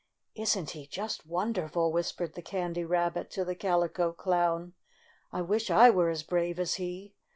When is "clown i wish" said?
4.13-5.69